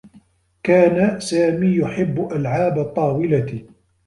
[0.63, 3.67] كان سامي يحبّ ألعاب الطّاولة.